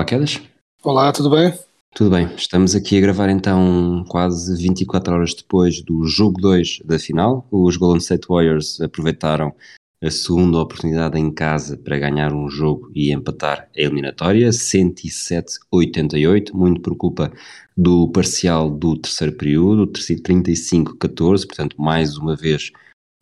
[0.00, 0.40] Olá, Quedas.
[0.82, 1.52] Olá, tudo bem?
[1.94, 6.98] Tudo bem, estamos aqui a gravar então quase 24 horas depois do jogo 2 da
[6.98, 7.46] final.
[7.50, 9.54] Os Golden State Warriors aproveitaram
[10.02, 16.80] a segunda oportunidade em casa para ganhar um jogo e empatar a eliminatória, 107-88, muito
[16.80, 17.30] por culpa
[17.76, 22.72] do parcial do terceiro período, 35-14, portanto, mais uma vez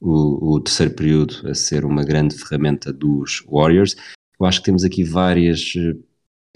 [0.01, 3.97] o, o terceiro período a ser uma grande ferramenta dos Warriors.
[4.41, 5.73] Eu acho que temos aqui várias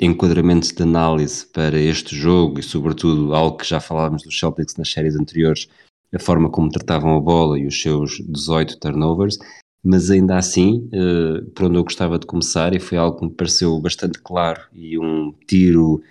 [0.01, 4.91] enquadramentos de análise para este jogo e, sobretudo, algo que já falávamos dos Celtics nas
[4.91, 5.69] séries anteriores,
[6.13, 9.39] a forma como tratavam a bola e os seus 18 turnovers,
[9.83, 13.33] mas ainda assim, eh, por onde eu gostava de começar, e foi algo que me
[13.33, 16.03] pareceu bastante claro e um tiro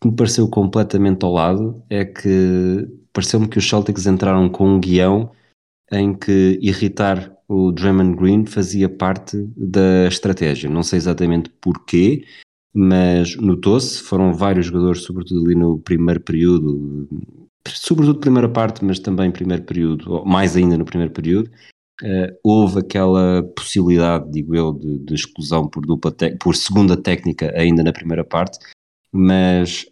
[0.00, 4.80] que me pareceu completamente ao lado, é que pareceu-me que os Celtics entraram com um
[4.80, 5.30] guião
[5.90, 10.68] em que irritar o Draymond Green fazia parte da estratégia.
[10.68, 12.24] Não sei exatamente porquê,
[12.74, 17.08] mas notou-se, foram vários jogadores, sobretudo ali no primeiro período,
[17.68, 21.50] sobretudo primeira parte, mas também primeiro período, mais ainda no primeiro período,
[22.02, 27.84] eh, houve aquela possibilidade, digo eu, de, de exclusão por, dupla por segunda técnica ainda
[27.84, 28.58] na primeira parte,
[29.12, 29.86] mas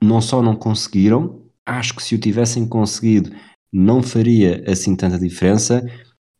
[0.00, 3.30] não só não conseguiram, acho que se o tivessem conseguido
[3.72, 5.84] não faria assim tanta diferença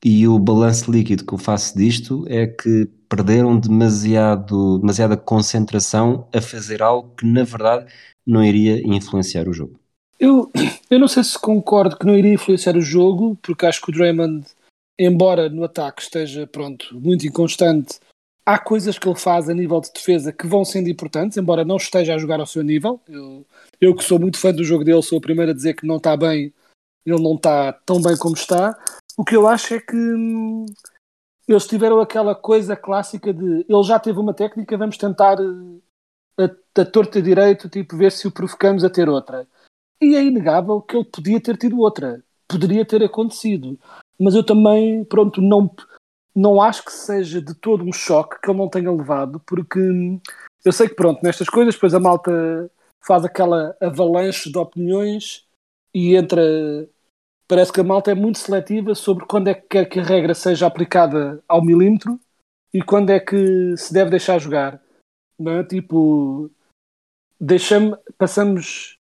[0.04, 6.42] e o balanço líquido que eu faço disto é que perderam demasiado, demasiada concentração a
[6.42, 7.90] fazer algo que na verdade
[8.26, 9.80] não iria influenciar o jogo.
[10.20, 10.50] Eu,
[10.90, 13.94] eu não sei se concordo que não iria influenciar o jogo, porque acho que o
[13.94, 14.46] Draymond,
[14.98, 17.98] embora no ataque esteja pronto, muito inconstante,
[18.44, 21.76] há coisas que ele faz a nível de defesa que vão sendo importantes, embora não
[21.76, 23.00] esteja a jogar ao seu nível.
[23.08, 23.46] Eu,
[23.80, 25.96] eu que sou muito fã do jogo dele, sou o primeiro a dizer que não
[25.96, 26.52] está bem,
[27.06, 28.78] ele não está tão bem como está.
[29.16, 30.66] O que eu acho é que hum,
[31.46, 36.80] eles tiveram aquela coisa clássica de ele já teve uma técnica, vamos tentar eh, a,
[36.80, 39.46] a torta direito, tipo, ver se o provocamos a ter outra.
[40.00, 42.22] E é inegável que ele podia ter tido outra.
[42.48, 43.78] Poderia ter acontecido.
[44.18, 45.74] Mas eu também, pronto, não,
[46.34, 50.20] não acho que seja de todo um choque que ele não tenha levado, porque hum,
[50.64, 52.70] eu sei que, pronto, nestas coisas, depois a malta
[53.06, 55.46] faz aquela avalanche de opiniões
[55.92, 56.42] e entra.
[57.46, 60.34] Parece que a malta é muito seletiva sobre quando é que quer que a regra
[60.34, 62.18] seja aplicada ao milímetro
[62.72, 64.80] e quando é que se deve deixar jogar.
[65.38, 65.64] Não é?
[65.64, 66.50] Tipo,
[67.38, 68.98] deixamos, passamos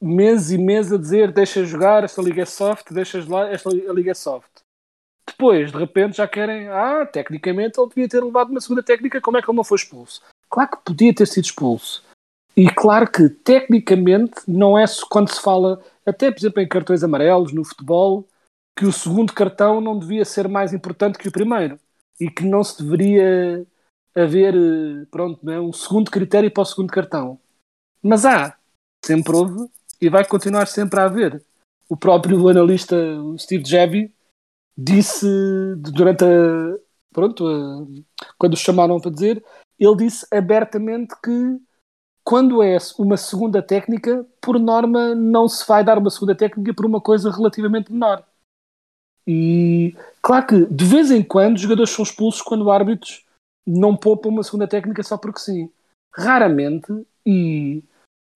[0.00, 4.10] meses e meses a dizer deixa jogar, esta liga é soft, deixas lá, esta liga
[4.10, 4.50] é soft.
[5.26, 9.36] Depois, de repente, já querem, ah, tecnicamente ele devia ter levado uma segunda técnica, como
[9.36, 10.22] é que ele não foi expulso?
[10.48, 12.02] Claro que podia ter sido expulso.
[12.56, 17.52] E claro que, tecnicamente, não é quando se fala, até por exemplo em cartões amarelos,
[17.52, 18.26] no futebol,
[18.76, 21.78] que o segundo cartão não devia ser mais importante que o primeiro.
[22.20, 23.66] E que não se deveria
[24.14, 27.38] haver, eh, pronto, não é, um segundo critério para o segundo cartão.
[28.02, 28.56] Mas há,
[29.04, 31.42] sempre houve, e vai continuar sempre a haver.
[31.88, 32.96] O próprio analista
[33.38, 34.12] Steve Jevy
[34.76, 35.26] disse
[35.76, 36.78] durante a,
[37.12, 37.86] pronto, a,
[38.38, 39.44] quando o chamaram para dizer,
[39.78, 41.60] ele disse abertamente que
[42.24, 46.86] quando é uma segunda técnica, por norma não se vai dar uma segunda técnica por
[46.86, 48.24] uma coisa relativamente menor.
[49.26, 53.24] E claro que de vez em quando jogadores são expulsos quando árbitros
[53.66, 55.70] não poupam uma segunda técnica só porque sim.
[56.12, 57.84] Raramente, e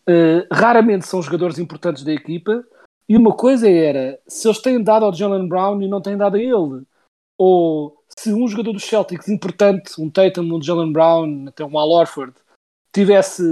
[0.08, 2.64] uh, raramente são jogadores importantes da equipa.
[3.08, 6.36] E uma coisa era se eles têm dado ao Jalen Brown e não têm dado
[6.36, 6.86] a ele,
[7.36, 11.90] ou se um jogador dos Celtics importante, um Tatum, um Jalen Brown, até um Al
[11.90, 12.34] Horford,
[12.94, 13.42] tivesse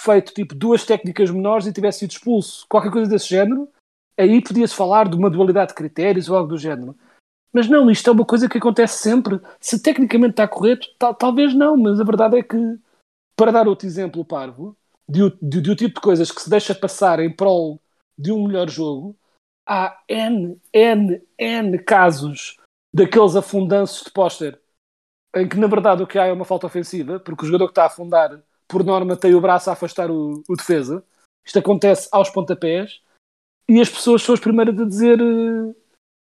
[0.00, 3.68] feito tipo duas técnicas menores e tivesse sido expulso, qualquer coisa desse género,
[4.16, 6.96] aí podia-se falar de uma dualidade de critérios ou algo do género.
[7.52, 9.40] Mas não, isto é uma coisa que acontece sempre.
[9.58, 12.78] Se tecnicamente está correto, tal, talvez não, mas a verdade é que,
[13.34, 14.76] para dar outro exemplo parvo,
[15.08, 17.80] de, de, de, tipo de coisas que se deixa passar em prol
[18.18, 19.16] de um melhor jogo,
[19.66, 22.58] há N, N, N casos
[22.92, 24.60] daqueles afundanços de póster
[25.34, 27.72] em que na verdade o que há é uma falta ofensiva, porque o jogador que
[27.72, 31.02] está a afundar, por norma, tem o braço a afastar o, o defesa.
[31.44, 33.00] Isto acontece aos pontapés.
[33.68, 35.74] e as pessoas são as primeiras a dizer eh,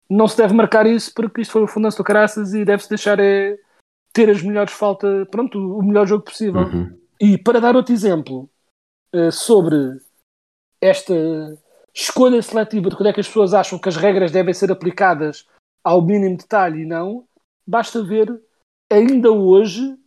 [0.09, 3.19] não se deve marcar isso porque isto foi o fundanço do caraças e deve-se deixar
[3.19, 3.57] é,
[4.13, 6.61] ter as melhores faltas, pronto, o melhor jogo possível.
[6.61, 6.97] Uhum.
[7.19, 8.49] E para dar outro exemplo
[9.11, 9.99] eh, sobre
[10.81, 11.13] esta
[11.93, 15.47] escolha seletiva de quando é que as pessoas acham que as regras devem ser aplicadas
[15.83, 17.25] ao mínimo detalhe e não,
[17.65, 18.27] basta ver
[18.91, 19.97] ainda hoje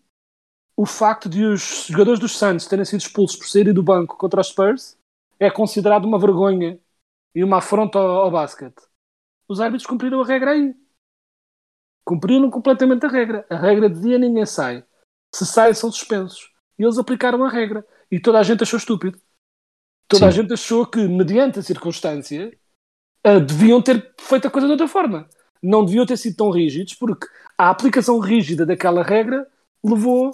[0.79, 4.41] o facto de os jogadores dos Suns terem sido expulsos por saírem do banco contra
[4.41, 4.97] os Spurs
[5.37, 6.79] é considerado uma vergonha
[7.35, 8.81] e uma afronta ao, ao basquete.
[9.49, 10.77] Os árbitros cumpriram a regra aí.
[12.05, 13.45] Cumpriram completamente a regra.
[13.51, 14.85] A regra dizia ninguém sai.
[15.35, 16.49] Se saem, são suspensos.
[16.79, 17.85] E eles aplicaram a regra.
[18.09, 19.21] E toda a gente achou estúpido.
[20.07, 20.43] Toda a Sim.
[20.43, 22.57] gente achou que, mediante a circunstância,
[23.25, 25.29] ah, deviam ter feito a coisa de outra forma.
[25.61, 27.27] Não deviam ter sido tão rígidos, porque
[27.59, 29.45] a aplicação rígida daquela regra
[29.85, 30.33] levou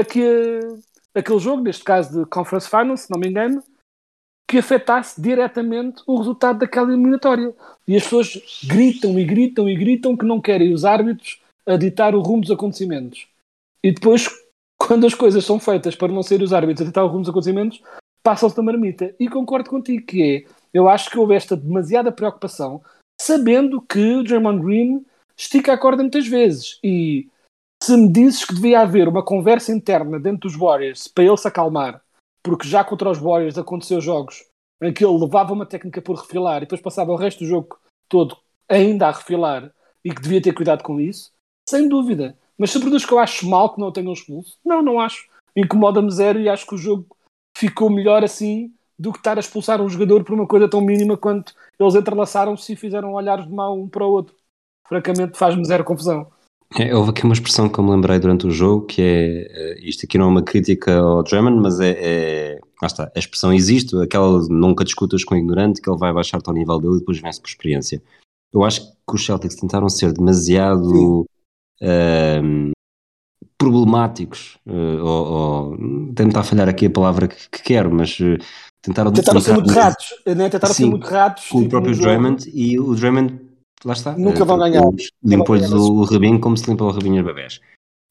[0.00, 3.62] aquele jogo, neste caso de Conference Finals, se não me engano,
[4.48, 7.52] que afetasse diretamente o resultado daquela eliminatória.
[7.86, 12.14] E as pessoas gritam e gritam e gritam que não querem os árbitros a ditar
[12.14, 13.26] o rumo dos acontecimentos.
[13.82, 14.28] E depois,
[14.78, 17.30] quando as coisas são feitas para não ser os árbitros a ditar o rumo dos
[17.30, 17.82] acontecimentos,
[18.22, 19.14] passam-se da marmita.
[19.18, 22.82] E concordo contigo que é, eu acho que houve esta demasiada preocupação,
[23.20, 25.04] sabendo que o Draymond Green
[25.36, 26.78] estica a corda muitas vezes.
[26.84, 27.28] E
[27.82, 31.46] se me dizes que devia haver uma conversa interna dentro dos Warriors para ele se
[31.46, 32.02] acalmar,
[32.42, 34.44] porque já contra os Warriors aconteceu jogos
[34.82, 37.78] em que ele levava uma técnica por refilar e depois passava o resto do jogo
[38.08, 38.36] todo
[38.68, 39.72] ainda a refilar
[40.04, 41.32] e que devia ter cuidado com isso,
[41.68, 42.36] sem dúvida.
[42.58, 45.28] Mas se produz que eu acho mal que não o tenham expulso, não, não acho.
[45.54, 47.06] Incomoda-me zero e acho que o jogo
[47.56, 51.16] ficou melhor assim do que estar a expulsar um jogador por uma coisa tão mínima
[51.16, 54.34] quanto eles entrelaçaram-se e fizeram olhares de mal um para o outro.
[54.86, 56.30] Francamente, faz-me zero confusão.
[56.74, 59.80] É, houve aqui uma expressão que eu me lembrei durante o jogo que é, eh,
[59.82, 63.52] isto aqui não é uma crítica ao Drummond, mas é, é lá está, a expressão
[63.52, 66.98] existe, aquela nunca discutas com o ignorante, que ele vai baixar-te ao nível dele e
[66.98, 68.02] depois vence por experiência.
[68.52, 71.24] Eu acho que os Celtics tentaram ser demasiado
[71.80, 72.72] ehm,
[73.56, 78.38] problemáticos, eh, ou, ou tentar falhar aqui a palavra que, que quero, mas eh,
[78.82, 80.48] tentaram, Tentaram ser um muito ratos, né?
[80.48, 81.48] tentaram ser Sim, muito ratos.
[81.48, 82.08] com o tipo, próprio no jogo.
[82.08, 83.40] Draymond e o Draymond,
[83.84, 84.82] lá está, Nunca eh, vão ganhar.
[85.22, 87.60] limpou-lhes o rabinho como se limpa o rabinho aos bebés.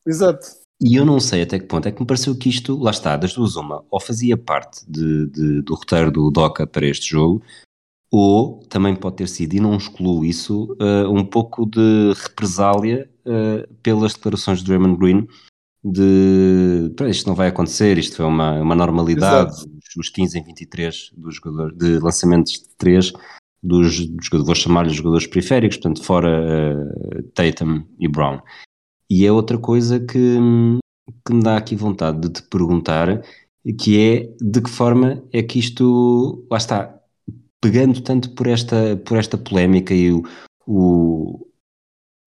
[0.08, 0.48] Exato.
[0.82, 3.16] E eu não sei até que ponto é que me pareceu que isto, lá está,
[3.16, 7.42] das duas uma, ou fazia parte de, de- do roteiro do Doca para este jogo,
[8.12, 13.68] ou também pode ter sido, e não excluo isso, eh, um pouco de represália eh,
[13.82, 15.28] pelas declarações de Draymond Green
[15.84, 19.70] de "Pá, isto não vai acontecer, isto foi uma, uma normalidade, Exato.
[19.78, 23.14] os, os 15 em 23 dos jogadores, de lançamentos de 3
[23.66, 28.40] dos, dos vou chamar-lhes jogadores periféricos, portanto fora eh, Tatum e Brown.
[29.10, 30.38] E é outra coisa que,
[31.26, 33.22] que me dá aqui vontade de te perguntar,
[33.80, 37.00] que é de que forma é que isto, lá está,
[37.62, 40.24] pegando tanto por esta, por esta polémica e o,
[40.68, 41.48] o-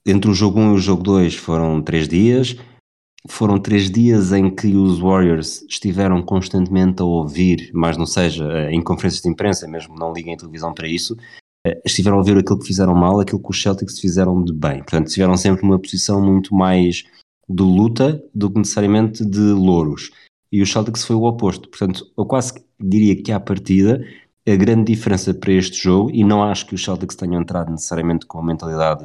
[0.07, 2.57] entre o jogo 1 e o jogo 2 foram três dias,
[3.27, 8.73] foram três dias em que os Warriors estiveram constantemente a ouvir, mas não seja eh,
[8.73, 11.17] em conferências de imprensa, mesmo não liguem televisão para isso,
[11.67, 14.79] eh, estiveram a ouvir aquilo que fizeram mal, aquilo que os Celtics fizeram de bem.
[14.79, 17.05] Portanto, estiveram sempre numa posição muito mais
[17.49, 20.11] de luta do que necessariamente de louros.
[20.53, 21.69] E os Celtics foi o oposto.
[21.69, 24.01] Portanto, eu quase diria que à partida
[24.53, 28.27] a grande diferença para este jogo, e não acho que os Celtics tenham entrado necessariamente
[28.27, 29.05] com uma mentalidade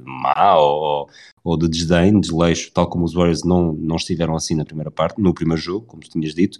[0.00, 1.08] má ou,
[1.42, 5.20] ou de desdém, desleixo, tal como os Warriors não, não estiveram assim na primeira parte,
[5.20, 6.58] no primeiro jogo, como tu tinhas dito,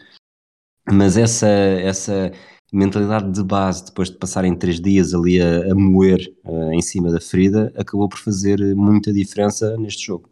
[0.91, 2.33] mas essa, essa
[2.73, 7.11] mentalidade de base, depois de passarem três dias ali a, a moer eh, em cima
[7.11, 10.29] da ferida, acabou por fazer muita diferença neste jogo.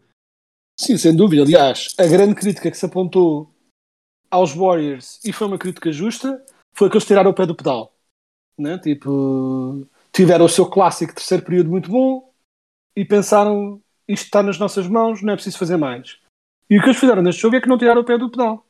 [0.79, 1.43] Sim, sem dúvida.
[1.43, 3.53] Aliás, a grande crítica que se apontou
[4.29, 7.93] aos Warriors, e foi uma crítica justa, foi que eles tiraram o pé do pedal.
[8.57, 8.77] Né?
[8.77, 12.31] Tipo, tiveram o seu clássico terceiro período muito bom
[12.95, 16.19] e pensaram isto está nas nossas mãos, não é preciso fazer mais.
[16.69, 18.65] E o que eles fizeram neste jogo é que não tiraram o pé do pedal.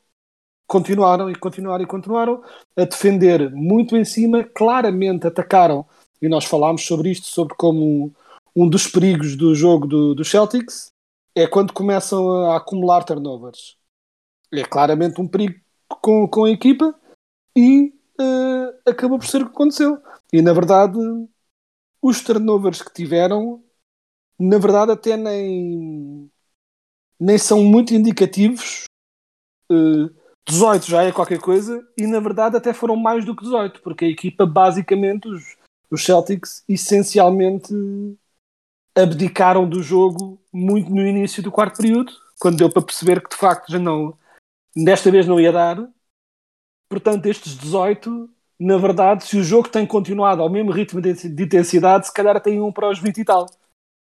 [0.68, 2.44] Continuaram e continuaram e continuaram
[2.76, 5.86] a defender muito em cima, claramente atacaram,
[6.22, 8.14] e nós falámos sobre isto, sobre como
[8.56, 10.92] um dos perigos do jogo do, do Celtics
[11.36, 13.76] é quando começam a acumular turnovers.
[14.52, 15.60] É claramente um perigo
[16.02, 16.96] com, com a equipa
[17.56, 20.02] e eh, acabou por ser o que aconteceu.
[20.32, 20.98] E na verdade,
[22.02, 23.64] os turnovers que tiveram,
[24.40, 26.30] na verdade, até nem,
[27.20, 28.86] nem são muito indicativos.
[29.72, 33.82] Eh, 18 já é qualquer coisa, e na verdade até foram mais do que 18,
[33.82, 35.56] porque a equipa, basicamente, os,
[35.90, 37.74] os Celtics, essencialmente
[38.96, 43.38] abdicaram do jogo muito no início do quarto período, quando deu para perceber que de
[43.38, 44.18] facto já não,
[44.76, 45.78] desta vez não ia dar.
[46.94, 51.44] Portanto, estes 18 na verdade, se o jogo tem continuado ao mesmo ritmo de de
[51.44, 53.48] intensidade, se calhar tem um para os 20 e tal.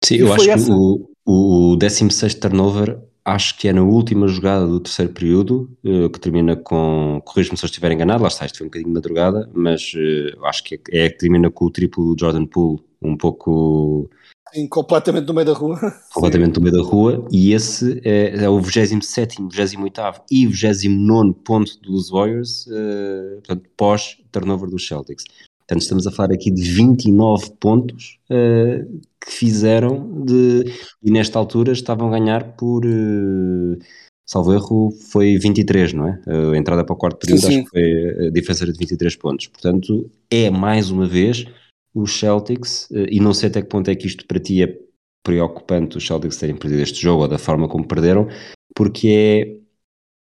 [0.03, 4.27] Sim, E eu acho que essa- o, o 16 turnover acho que é na última
[4.27, 8.45] jogada do terceiro período, eh, que termina com, corrijo-me se eu estiver enganado, lá está,
[8.45, 11.65] isto foi um bocadinho de madrugada, mas eh, acho que é, é que termina com
[11.65, 14.09] o triplo do Jordan Poole, um pouco
[14.53, 15.79] Sim, completamente no meio da rua.
[16.13, 21.79] completamente no meio da rua, e esse é, é o 27, 28 e 29 ponto
[21.81, 25.23] dos Warriors, eh, portanto, pós-turnover dos Celtics.
[25.59, 28.85] Portanto, estamos a falar aqui de 29 pontos eh,
[29.23, 30.65] que fizeram de.
[31.03, 32.83] E nesta altura estavam a ganhar por.
[32.85, 33.77] eh,
[34.25, 36.21] salvo erro, foi 23, não é?
[36.53, 37.63] A entrada para o quarto período, Sim, acho sim.
[37.63, 39.47] que foi a diferença de 23 pontos.
[39.47, 41.45] Portanto, é mais uma vez
[41.93, 44.79] os Celtics, eh, e não sei até que ponto é que isto para ti é
[45.23, 48.27] preocupante os Celtics terem perdido este jogo ou da forma como perderam,
[48.75, 49.61] porque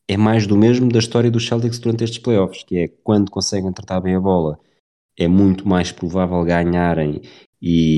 [0.08, 3.30] é, é mais do mesmo da história dos Celtics durante estes playoffs, que é quando
[3.30, 4.58] conseguem tratar bem a bola,
[5.18, 7.20] é muito mais provável ganharem
[7.60, 7.96] e,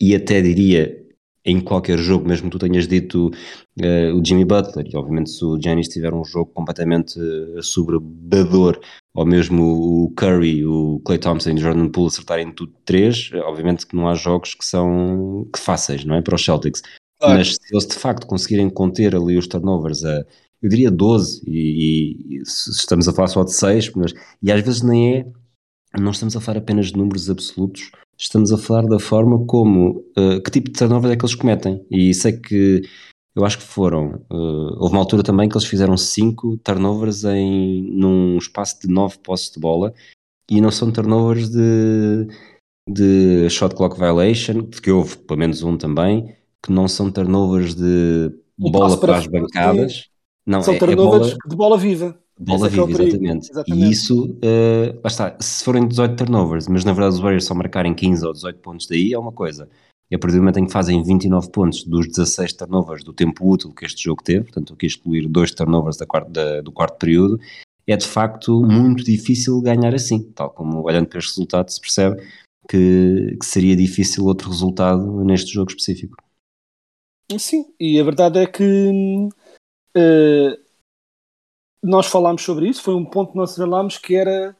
[0.00, 1.03] e até diria
[1.44, 3.30] em qualquer jogo, mesmo que tu tenhas dito
[3.80, 8.80] eh, o Jimmy Butler, e obviamente se o Giannis tiver um jogo completamente uh, sobrebador,
[9.14, 9.62] ou mesmo
[10.04, 13.94] o Curry, o Clay Thompson e o Jordan Poole acertarem tudo três, eh, obviamente que
[13.94, 16.82] não há jogos que são que fáceis, não é, para os Celtics.
[17.18, 17.38] Claro.
[17.38, 20.24] Mas se eles de facto conseguirem conter ali os turnovers a,
[20.62, 24.82] eu diria 12, e, e- estamos a falar só de 6, mas, e às vezes
[24.82, 25.26] nem é,
[25.98, 30.40] não estamos a falar apenas de números absolutos, estamos a falar da forma como, eh,
[30.40, 31.84] que tipo de turnovers é que eles cometem.
[31.90, 32.82] E sei que,
[33.34, 37.90] eu acho que foram, eh, houve uma altura também que eles fizeram 5 turnovers em,
[37.92, 39.92] num espaço de 9 posses de bola,
[40.50, 42.28] e não são turnovers de,
[42.88, 48.30] de shot clock violation, que houve pelo menos um também, que não são turnovers de
[48.58, 50.08] bola para, para as bancadas.
[50.46, 52.18] Não, São é, é turnovers bola, de bola viva.
[52.38, 53.50] Bola é é viva, exatamente.
[53.50, 53.86] Exatamente.
[53.86, 54.38] E isso,
[55.02, 58.32] lá está, se forem 18 turnovers, mas na verdade os Warriors só marcarem 15 ou
[58.32, 59.68] 18 pontos daí, é uma coisa.
[60.10, 63.48] E a partir do momento em que fazem 29 pontos dos 16 turnovers do tempo
[63.48, 66.98] útil que este jogo teve, portanto aqui excluir dois turnovers da quarta- da- do quarto
[66.98, 67.40] período,
[67.86, 72.22] é de facto muito difícil ganhar assim, tal como olhando para este resultado se percebe
[72.68, 76.16] que, que seria difícil outro resultado neste jogo específico.
[77.38, 78.90] Sim, e a verdade é que
[79.96, 80.58] eh,
[81.84, 84.56] nós falámos sobre isso, foi um ponto que nós assinalámos que era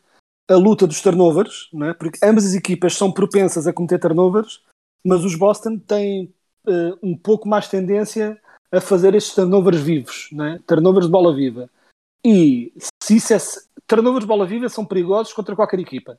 [0.48, 1.94] a luta dos turnovers, não é?
[1.94, 4.62] porque ambas as equipas são propensas a cometer turnovers,
[5.04, 6.32] mas os Boston têm
[6.66, 8.38] eh, um pouco mais tendência
[8.70, 10.58] a fazer estes turnovers vivos, não é?
[10.66, 11.70] turnovers de bola viva.
[12.22, 13.38] E se isso é,
[13.86, 16.18] turnovers de bola viva são perigosos contra qualquer equipa.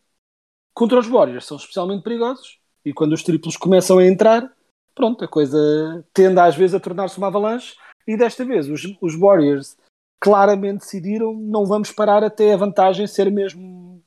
[0.73, 4.51] Contra os Warriors são especialmente perigosos, e quando os triplos começam a entrar,
[4.95, 7.75] pronto, a coisa tende às vezes a tornar-se uma avalanche
[8.07, 9.77] e desta vez os, os Warriors
[10.19, 14.03] claramente decidiram não vamos parar até a vantagem ser mesmo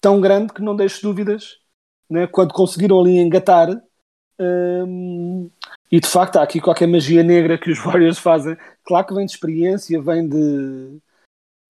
[0.00, 1.58] tão grande que não deixe dúvidas
[2.08, 2.26] né?
[2.26, 3.68] quando conseguiram ali engatar
[4.38, 5.50] hum,
[5.90, 9.26] e de facto há aqui qualquer magia negra que os Warriors fazem claro que vem
[9.26, 10.98] de experiência vem de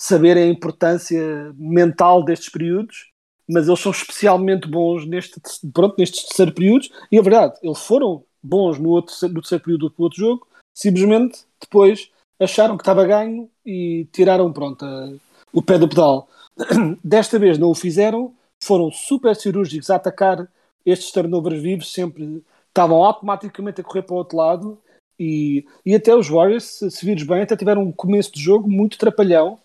[0.01, 3.11] saber a importância mental destes períodos
[3.51, 5.41] mas eles são especialmente bons neste,
[5.73, 9.89] pronto, nestes terceiro períodos e a verdade, eles foram bons no, outro, no terceiro período
[9.89, 15.13] do outro jogo, simplesmente depois acharam que estava ganho e tiraram pronto, a-
[15.53, 16.29] o pé do pedal.
[17.05, 20.49] Desta vez não o fizeram, foram super cirúrgicos a atacar
[20.85, 24.79] estes turnovers vivos, sempre estavam automaticamente a correr para o outro lado
[25.19, 28.71] e, e até os Warriors, se, se vires bem, até tiveram um começo de jogo
[28.71, 29.59] muito trapalhão,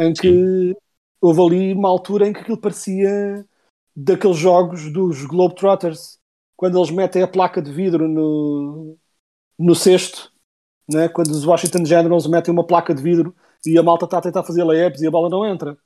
[0.00, 0.74] em que
[1.20, 3.44] houve ali uma altura em que aquilo parecia
[3.94, 6.18] daqueles jogos dos Globetrotters,
[6.56, 8.96] quando eles metem a placa de vidro no,
[9.58, 10.31] no cesto,
[10.92, 11.08] né?
[11.08, 13.34] quando os Washington Generals metem uma placa de vidro
[13.64, 15.76] e a malta está a tentar fazer layups e a bola não entra.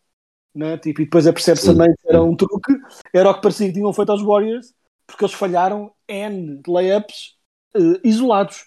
[0.54, 0.78] Né?
[0.78, 2.72] Tipo, e depois apercebe-se também que era um truque,
[3.12, 4.74] era o que parecia que tinham feito aos Warriors,
[5.06, 7.36] porque eles falharam N layups
[7.74, 8.66] eh, isolados,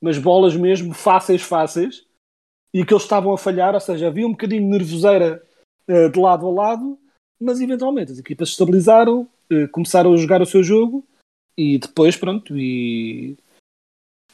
[0.00, 2.06] mas bolas mesmo fáceis, fáceis,
[2.72, 5.42] e que eles estavam a falhar, ou seja, havia um bocadinho de nervoseira
[5.88, 6.98] eh, de lado a lado,
[7.40, 11.04] mas eventualmente as equipas se estabilizaram, eh, começaram a jogar o seu jogo
[11.56, 13.36] e depois, pronto, e,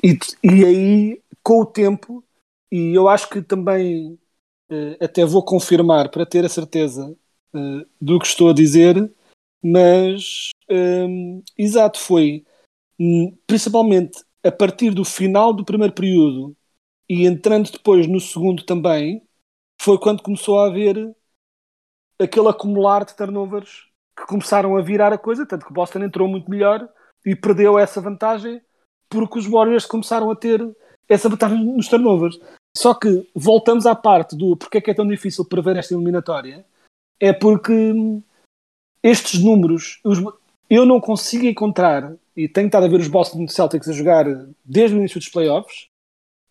[0.03, 2.25] e, e aí com o tempo,
[2.71, 4.19] e eu acho que também
[4.71, 7.17] eh, até vou confirmar para ter a certeza
[7.55, 9.13] eh, do que estou a dizer,
[9.63, 12.45] mas hum, exato, foi
[12.99, 16.57] hum, principalmente a partir do final do primeiro período
[17.09, 19.23] e entrando depois no segundo também,
[19.83, 21.15] foi quando começou a haver
[22.19, 26.51] aquele acumular de turnovers que começaram a virar a coisa, tanto que Boston entrou muito
[26.51, 26.89] melhor
[27.25, 28.63] e perdeu essa vantagem
[29.09, 30.61] porque os Warriors começaram a ter
[31.11, 32.39] essa vantagem nos turnovers.
[32.77, 36.65] Só que voltamos à parte do porque é que é tão difícil prever esta eliminatória,
[37.19, 37.73] é porque
[39.03, 40.21] estes números, os-
[40.69, 44.25] eu não consigo encontrar, e tenho estado a ver os Boston Celtics a jogar
[44.65, 45.89] desde o início dos playoffs,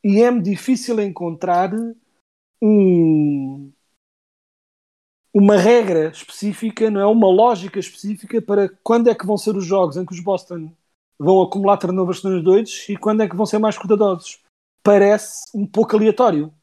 [0.03, 1.71] e é-me difícil encontrar
[2.61, 3.71] um,
[5.33, 7.05] uma regra específica, não é?
[7.05, 10.71] Uma lógica específica para quando é que vão ser os jogos em que os Boston
[11.17, 14.41] vão acumular turnovers nos doidos e quando é que vão ser mais cuidadosos.
[14.83, 16.53] Parece um pouco aleatório.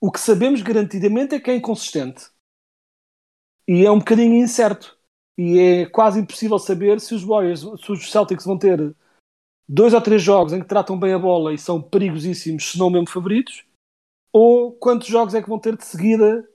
[0.00, 2.30] O que sabemos garantidamente é que é inconsistente.
[3.66, 4.96] E é um bocadinho incerto.
[5.36, 8.94] E é quase impossível saber se os Warriors, se os Celtics vão ter
[9.68, 12.90] dois ou três jogos em que tratam bem a bola e são perigosíssimos, se não
[12.90, 13.64] mesmo favoritos,
[14.32, 16.48] ou quantos jogos é que vão ter de seguida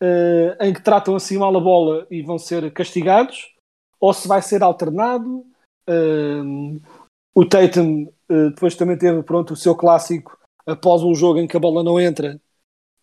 [0.00, 3.54] eh, em que tratam assim mal a bola e vão ser castigados,
[3.98, 5.44] ou se vai ser alternado.
[5.88, 6.80] Um,
[7.34, 10.38] o Tatum eh, depois também teve pronto, o seu clássico
[10.70, 12.40] após um jogo em que a bola não entra.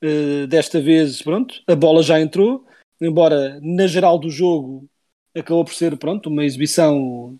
[0.01, 2.65] Eh, desta vez, pronto, a bola já entrou,
[3.01, 4.87] embora na geral do jogo
[5.35, 7.37] acabou por ser pronto, uma exibição.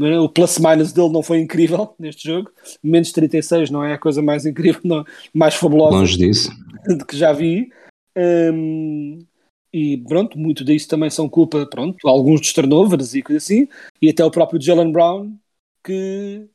[0.00, 0.18] é?
[0.18, 2.50] O plus-minus dele não foi incrível neste jogo,
[2.82, 6.50] menos 36 não é a coisa mais incrível, não, mais fabulosa Longe disso.
[6.86, 7.70] de que já vi.
[8.16, 9.24] Hum,
[9.72, 13.66] e pronto, muito disso também são culpa, pronto, alguns dos turnovers e coisa assim,
[14.02, 15.34] e até o próprio Jalen Brown,
[15.82, 16.46] que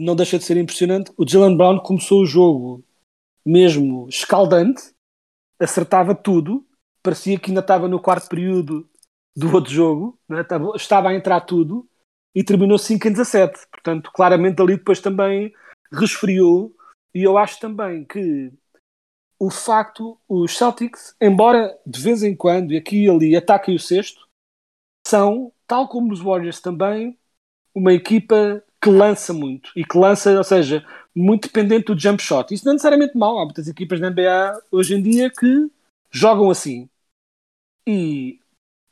[0.00, 1.12] não deixa de ser impressionante.
[1.16, 2.82] O Jalen Brown começou o jogo
[3.44, 4.92] mesmo escaldante,
[5.58, 6.66] acertava tudo,
[7.02, 8.88] parecia que ainda estava no quarto período
[9.36, 10.40] do outro jogo, é?
[10.40, 11.88] estava, estava a entrar tudo,
[12.34, 13.66] e terminou 5 em 17.
[13.70, 15.52] Portanto, claramente ali depois também
[15.92, 16.74] resfriou,
[17.14, 18.52] e eu acho também que
[19.38, 23.80] o facto, os Celtics, embora de vez em quando, e aqui e ali, ataquem o
[23.80, 24.28] sexto,
[25.06, 27.18] são, tal como os Warriors também,
[27.74, 29.70] uma equipa que lança muito.
[29.76, 30.84] E que lança, ou seja,
[31.14, 32.52] muito dependente do jump shot.
[32.52, 33.38] Isso não é necessariamente mau.
[33.38, 35.70] Há muitas equipas na NBA hoje em dia que
[36.10, 36.88] jogam assim.
[37.86, 38.40] E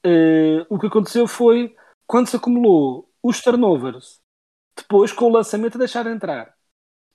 [0.04, 1.75] eh, o que aconteceu foi,
[2.07, 4.21] quando se acumulou os turnovers,
[4.76, 6.54] depois com o lançamento a deixar de entrar.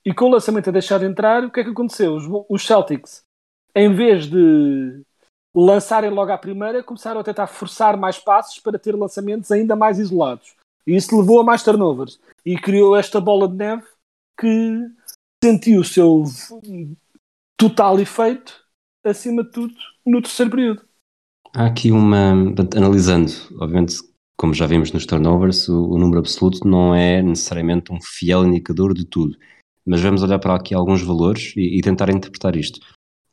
[0.06, 2.16] E com o lançamento a deixar de entrar, o que é que aconteceu?
[2.16, 3.24] Os, os Celtics,
[3.76, 5.02] em vez de
[5.56, 10.00] lançarem logo à primeira, começaram a tentar forçar mais passos para ter lançamentos ainda mais
[10.00, 10.56] isolados.
[10.86, 12.20] E isso levou a mais turnovers.
[12.46, 13.84] E criou esta bola de neve
[14.40, 14.80] que
[15.44, 16.24] sentiu o seu
[17.58, 18.54] total efeito,
[19.04, 19.74] acima de tudo,
[20.06, 20.82] no terceiro período.
[21.56, 22.34] Há aqui uma.
[22.76, 23.98] Analisando, obviamente,
[24.38, 28.94] como já vimos nos turnovers, o, o número absoluto não é necessariamente um fiel indicador
[28.94, 29.38] de tudo.
[29.86, 32.80] Mas vamos olhar para aqui alguns valores e, e tentar interpretar isto.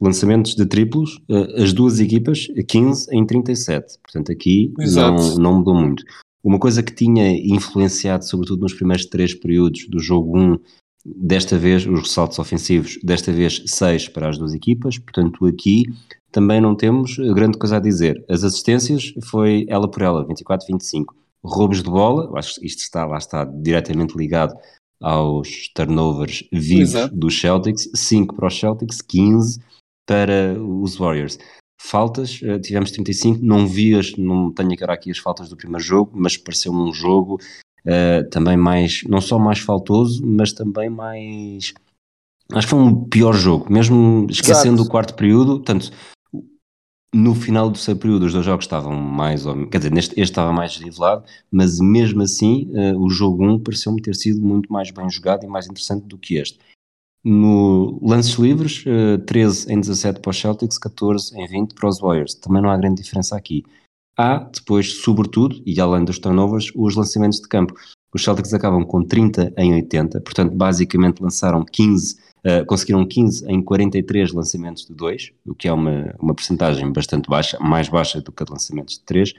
[0.01, 3.99] Lançamentos de triplos, eh, as duas equipas, 15 em 37.
[4.03, 6.03] Portanto, aqui não, não mudou muito.
[6.43, 10.59] Uma coisa que tinha influenciado, sobretudo nos primeiros três períodos do jogo 1,
[11.05, 15.85] desta vez os ressaltos ofensivos, desta vez 6 para as duas equipas, portanto aqui
[16.31, 18.25] também não temos grande coisa a dizer.
[18.29, 21.07] As assistências foi ela por ela, 24-25.
[21.43, 24.55] Roubos de bola, acho que isto está, lá está diretamente ligado
[25.03, 27.17] aos turnovers vivos Exato.
[27.17, 29.59] dos Celtics, 5 para os Celtics, 15
[30.07, 31.39] para os Warriors.
[31.83, 35.83] Faltas, eh, tivemos 35, não vi, as, não tenho agora aqui as faltas do primeiro
[35.83, 37.41] jogo, mas pareceu-me um jogo
[37.87, 41.73] eh, também mais, não só mais faltoso, mas também mais.
[42.53, 44.89] Acho que foi um pior jogo, mesmo esquecendo Exato.
[44.89, 45.55] o quarto período.
[45.57, 45.91] Portanto,
[47.15, 50.13] no final do seu período, os dois jogos estavam mais ou menos, quer dizer, neste,
[50.13, 54.71] este estava mais nivelado, mas mesmo assim, eh, o jogo 1 pareceu-me ter sido muito
[54.71, 56.59] mais bem jogado e mais interessante do que este.
[57.23, 62.01] No lances livres, eh, 13 em 17 para os Celtics, 14 em 20 para os
[62.01, 62.35] Warriors.
[62.35, 63.63] Também não há grande diferença aqui.
[64.17, 67.75] Há depois, sobretudo, e além dos turnovers, os lançamentos de campo.
[68.13, 73.63] Os Celtics acabam com 30 em 80, portanto, basicamente lançaram 15, eh, conseguiram 15 em
[73.63, 78.33] 43 lançamentos de 2, o que é uma, uma percentagem bastante baixa, mais baixa do
[78.33, 79.35] que a de lançamentos de 3.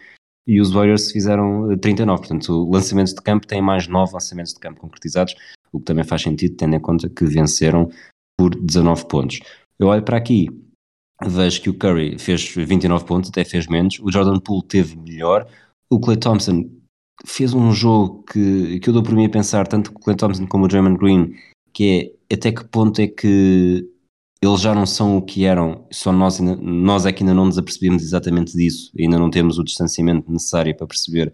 [0.48, 4.60] E os Warriors fizeram eh, 39, portanto, lançamentos de campo têm mais 9 lançamentos de
[4.60, 5.36] campo concretizados,
[5.72, 7.90] o que também faz sentido, tendo em conta que venceram
[8.38, 9.40] por 19 pontos.
[9.80, 10.50] Eu olho para aqui,
[11.24, 15.48] vejo que o Curry fez 29 pontos, até fez menos, o Jordan Poole teve melhor,
[15.90, 16.70] o Clay Thompson
[17.26, 20.48] fez um jogo que, que eu dou por mim a pensar, tanto o Clay Thompson
[20.48, 21.36] como o Draymond Green,
[21.74, 23.88] que é até que ponto é que
[24.42, 27.60] eles já não são o que eram, só nós, nós é que ainda não nos
[27.60, 31.32] apercebemos exatamente disso, ainda não temos o distanciamento necessário para perceber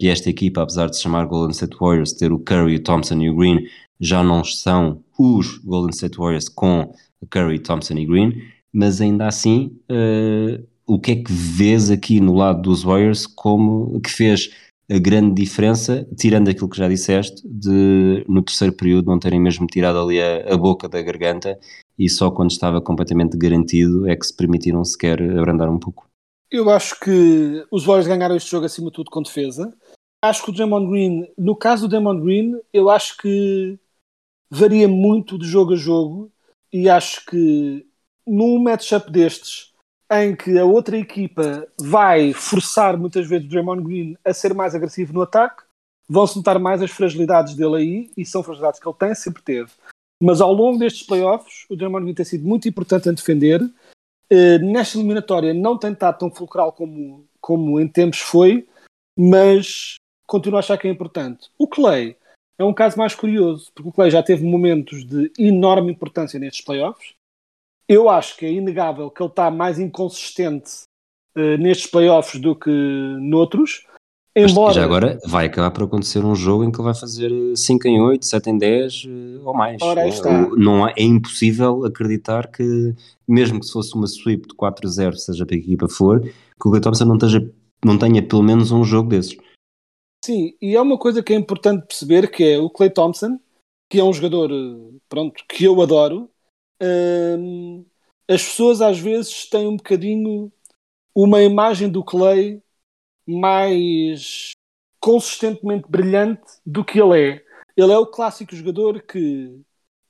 [0.00, 3.20] que esta equipa, apesar de se chamar Golden State Warriors, ter o Curry, o Thompson
[3.20, 3.66] e o Green,
[4.00, 6.94] já não são os Golden State Warriors com
[7.28, 12.34] Curry, Thompson e Green, mas ainda assim, eh, o que é que vês aqui no
[12.34, 14.50] lado dos Warriors como que fez
[14.90, 19.66] a grande diferença, tirando aquilo que já disseste, de no terceiro período não terem mesmo
[19.66, 21.58] tirado ali a, a boca da garganta
[21.98, 26.09] e só quando estava completamente garantido é que se permitiram sequer abrandar um pouco.
[26.50, 29.72] Eu acho que os Warriors ganharam este jogo acima de tudo com defesa.
[30.22, 33.78] Acho que o Draymond Green, no caso do Draymond Green, eu acho que
[34.50, 36.30] varia muito de jogo a jogo
[36.72, 37.86] e acho que
[38.26, 39.72] num matchup destes
[40.10, 44.74] em que a outra equipa vai forçar muitas vezes o Draymond Green a ser mais
[44.74, 45.62] agressivo no ataque,
[46.08, 49.70] vão-se notar mais as fragilidades dele aí, e são fragilidades que ele tem, sempre teve.
[50.20, 53.60] Mas ao longo destes playoffs, o Draymond Green tem sido muito importante a defender.
[54.32, 58.68] Uh, nesta eliminatória não tem estado tão fulcral como, como em tempos foi,
[59.18, 61.48] mas continuo a achar que é importante.
[61.58, 62.16] O Clay
[62.56, 66.64] é um caso mais curioso, porque o Clay já teve momentos de enorme importância nestes
[66.64, 67.14] playoffs.
[67.88, 70.82] Eu acho que é inegável que ele está mais inconsistente
[71.36, 73.84] uh, nestes playoffs do que noutros.
[74.36, 74.72] Embora...
[74.72, 78.00] já agora vai acabar por acontecer um jogo em que ele vai fazer 5 em
[78.00, 79.82] 8, 7 em 10 eh, ou mais.
[79.82, 80.10] Ora, é,
[80.56, 82.94] não é, é impossível acreditar que,
[83.26, 86.32] mesmo que se fosse uma sweep de 4-0, seja para que equipa for, que
[86.68, 87.52] o Clay Thompson não, esteja,
[87.84, 89.36] não tenha pelo menos um jogo desses.
[90.24, 93.40] Sim, e é uma coisa que é importante perceber que é o Clay Thompson,
[93.90, 96.30] que é um jogador eh, pronto, que eu adoro.
[96.80, 97.84] Hum,
[98.28, 100.52] as pessoas às vezes têm um bocadinho
[101.12, 102.62] uma imagem do Clay
[103.38, 104.52] mais
[105.00, 107.44] consistentemente brilhante do que ele é.
[107.76, 109.60] Ele é o clássico jogador que,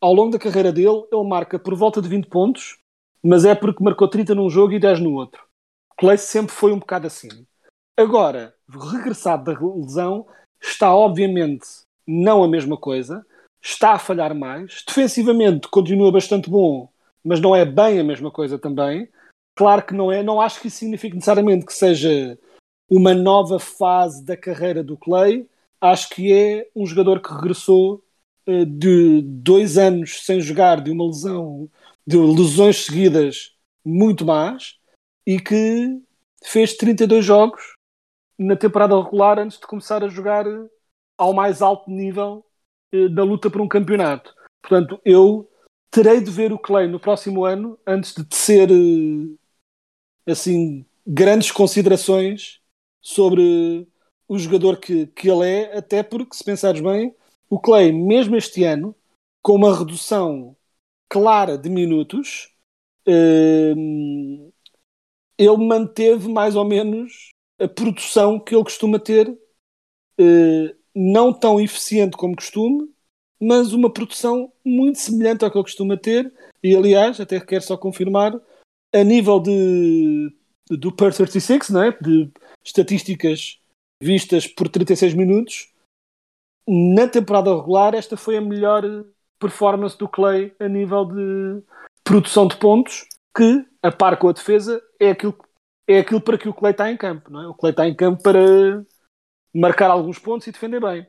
[0.01, 2.79] ao longo da carreira dele, ele marca por volta de 20 pontos,
[3.23, 5.43] mas é porque marcou 30 num jogo e 10 no outro.
[5.97, 7.29] Clay sempre foi um bocado assim.
[7.97, 10.27] Agora, regressado da lesão,
[10.61, 11.67] está obviamente
[12.07, 13.25] não a mesma coisa,
[13.63, 14.83] está a falhar mais.
[14.87, 16.89] Defensivamente continua bastante bom,
[17.23, 19.09] mas não é bem a mesma coisa também.
[19.55, 22.39] Claro que não é, não acho que isso signifique necessariamente que seja
[22.91, 25.49] uma nova fase da carreira do Clay.
[25.81, 28.03] Acho que é um jogador que regressou
[28.49, 31.71] uh, de dois anos sem jogar, de uma lesão,
[32.05, 34.79] de lesões seguidas muito más,
[35.27, 36.01] e que
[36.45, 37.75] fez 32 jogos
[38.37, 40.45] na temporada regular antes de começar a jogar
[41.17, 42.45] ao mais alto nível
[42.93, 44.35] eh, da luta por um campeonato.
[44.63, 45.49] Portanto, eu
[45.91, 52.60] terei de ver o Clay no próximo ano antes de tecer eh, assim grandes considerações
[53.01, 53.87] sobre
[54.29, 57.15] o jogador que, que ele é, até porque, se pensares bem,
[57.49, 58.95] o Clay, mesmo este ano,
[59.43, 60.57] com uma redução
[61.09, 62.55] clara de minutos,
[63.07, 63.75] eh,
[65.39, 69.37] ele manteve mais ou menos a produção que ele costuma ter,
[70.19, 72.89] eh, não tão eficiente como costume,
[73.41, 76.33] mas uma produção muito semelhante ao que ele costuma ter.
[76.63, 78.39] E aliás, até quero só confirmar,
[78.95, 80.33] a nível de
[80.71, 81.91] do per 36, não é?
[82.01, 82.31] de
[82.65, 83.59] estatísticas
[84.03, 85.73] vistas por 36 minutos,
[86.67, 88.83] na temporada regular, esta foi a melhor
[89.39, 91.63] performance do Clay a nível de
[92.05, 95.37] produção de pontos, que, a par com a defesa, é aquilo
[95.89, 97.33] é aquilo para que o Clay está em campo.
[97.33, 97.49] Não é?
[97.49, 98.85] O Clay está em campo para
[99.53, 101.05] marcar alguns pontos e defender bem.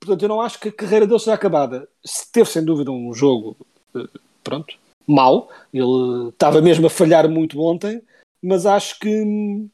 [0.00, 1.86] Portanto, eu não acho que a carreira dele seja acabada.
[2.02, 3.54] Se teve, sem dúvida, um jogo,
[3.94, 4.08] eh,
[4.42, 5.50] pronto, mau.
[5.72, 8.02] Ele estava mesmo a falhar muito ontem,
[8.42, 9.68] mas acho que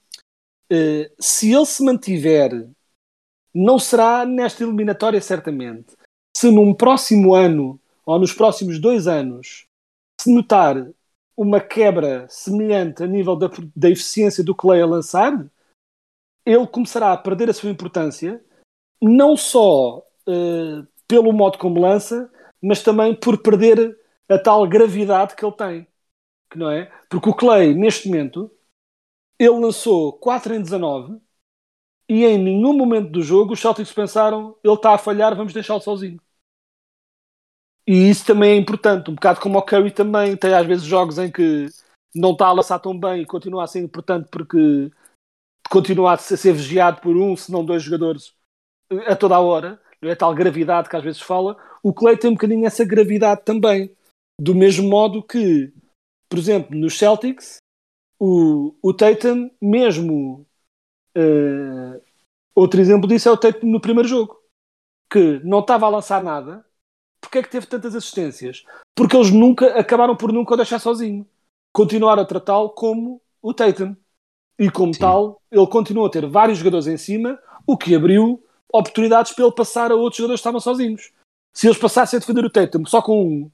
[0.73, 2.69] uh, se ele se mantiver,
[3.55, 5.97] não será nesta eliminatória, certamente.
[6.37, 9.67] Se num próximo ano, ou nos próximos dois anos,
[10.21, 10.77] se notar
[11.37, 15.47] uma quebra semelhante a nível da, da eficiência do Clay a lançar,
[16.45, 18.43] ele começará a perder a sua importância,
[19.03, 22.31] não só uh, pelo modo como lança,
[22.63, 23.99] mas também por perder
[24.29, 25.87] a tal gravidade que ele tem.
[26.51, 26.91] Que não é?
[27.09, 28.51] Porque o Clay, neste momento,
[29.39, 31.21] ele lançou 4 em 19
[32.09, 35.81] e em nenhum momento do jogo os Celtics pensaram ele está a falhar, vamos deixá-lo
[35.81, 36.21] sozinho.
[37.87, 41.19] E isso também é importante, um bocado como o Curry também tem às vezes jogos
[41.19, 41.69] em que
[42.15, 44.91] não está a lançar tão bem e continua a ser importante porque
[45.71, 48.35] continua a ser vigiado por um, se não dois jogadores
[49.07, 51.57] a toda a hora, não é tal gravidade que às vezes fala.
[51.83, 53.95] O Clay tem um bocadinho essa gravidade também,
[54.41, 55.73] do mesmo modo que,
[56.29, 57.59] por exemplo, nos Celtics,
[58.19, 60.47] o, o Tatum, mesmo
[61.17, 62.03] uh,
[62.55, 64.41] outro exemplo disso é o Tatum no primeiro jogo,
[65.11, 66.65] que não estava a lançar nada
[67.27, 68.65] porque é que teve tantas assistências?
[68.95, 71.27] Porque eles nunca acabaram por nunca o deixar sozinho.
[71.73, 73.97] Continuaram a tratá-lo como o Tatum.
[74.59, 75.01] E como Sim.
[75.01, 79.55] tal, ele continuou a ter vários jogadores em cima, o que abriu oportunidades para ele
[79.55, 81.13] passar a outros jogadores que estavam sozinhos.
[81.53, 83.51] Se eles passassem a defender o Tatum só com um,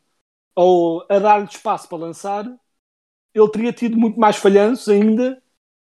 [0.55, 2.44] ou a dar-lhe espaço para lançar,
[3.35, 5.40] ele teria tido muito mais falhanços ainda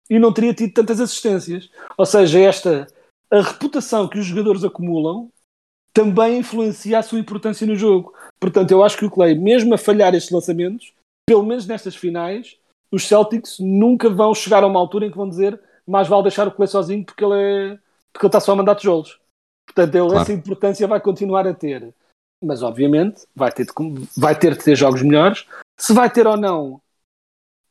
[0.10, 1.70] e não teria tido tantas assistências.
[1.98, 2.88] Ou seja, esta
[3.32, 5.30] a reputação que os jogadores acumulam
[5.94, 8.14] também influencia a sua importância no jogo.
[8.40, 10.94] Portanto, eu acho que o Clay, mesmo a falhar estes lançamentos,
[11.26, 12.58] pelo menos nestas finais,
[12.92, 16.48] os Celtics nunca vão chegar a uma altura em que vão dizer mais vale deixar
[16.48, 17.80] o Clay sozinho porque ele, é,
[18.12, 19.20] porque ele está só a mandar tijolos.
[19.68, 20.22] Portanto, ele Claro.
[20.22, 21.94] essa importância vai continuar a ter.
[22.44, 23.74] Mas, obviamente, vai ter, de,
[24.18, 25.48] vai ter de ter jogos melhores.
[25.78, 26.82] Se vai ter ou não,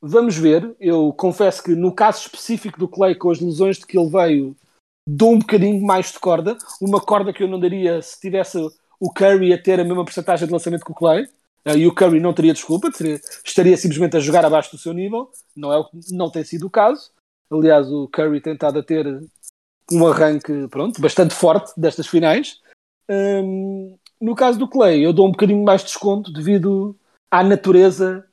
[0.05, 0.75] vamos ver.
[0.79, 4.57] Eu confesso que no caso específico do Clay, com as lesões de que ele veio,
[5.09, 6.57] dou um bocadinho mais de corda.
[6.81, 8.59] Uma corda que eu não daria se tivesse
[9.01, 11.27] o Curry a ter a mesma porcentagem de lançamento que o Clay.
[11.65, 14.93] Eh, E o Curry não teria desculpa, teria- estaria simplesmente a jogar abaixo do seu
[14.93, 15.31] nível.
[15.57, 17.11] Não, é, não tem sido o caso.
[17.51, 19.07] Aliás, o Curry tem estado a ter
[19.93, 22.61] um arranque pronto, bastante forte destas finais.
[23.11, 26.97] Hum, no caso do Clay, eu dou um bocadinho mais de desconto devido
[27.31, 28.27] à natureza,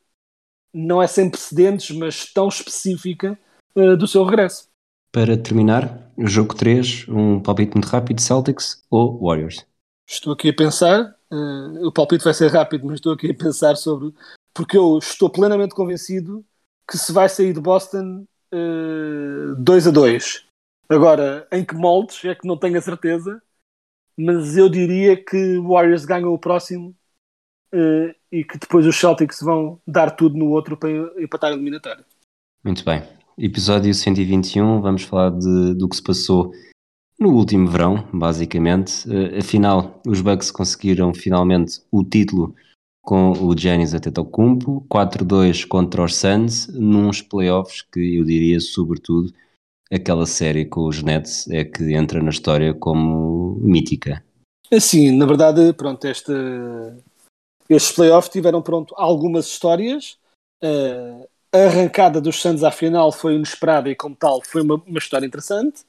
[0.73, 3.37] não é sem precedentes, mas tão específica
[3.75, 4.69] eh, do seu regresso.
[5.11, 9.65] Para terminar, o jogo 3, um palpite muito rápido, Celtics ou Warriors?
[10.07, 13.75] Estou aqui a pensar, eh, o palpite vai ser rápido, mas estou aqui a pensar
[13.75, 14.13] sobre.
[14.53, 16.45] Porque eu estou plenamente convencido
[16.89, 18.25] que se vai sair de Boston
[19.57, 20.45] 2 a 2.
[20.89, 23.41] Agora, em que moldes é que não tenho a certeza,
[24.17, 26.93] mas eu diria que Warriors ganham o próximo
[27.73, 30.89] eh, e que depois os Celtics vão dar tudo no outro para
[31.21, 32.05] empatar a eliminatória.
[32.63, 33.03] Muito bem.
[33.37, 36.51] Episódio 121, vamos falar de, do que se passou
[37.19, 39.05] no último verão, basicamente.
[39.11, 42.55] Eh, afinal, os Bucks conseguiram finalmente o título
[43.01, 49.33] com o Giannis Antetokounmpo, 4-2 contra os Suns, nos playoffs que eu diria, sobretudo,
[49.91, 54.23] aquela série com os Nets é que entra na história como mítica.
[54.71, 56.33] Assim, na verdade, pronto, esta,
[57.73, 60.17] estes playoffs tiveram pronto algumas histórias.
[60.63, 64.99] Eh, a arrancada dos Suns à final foi inesperada e, como tal, foi uma, uma
[64.99, 65.83] história interessante.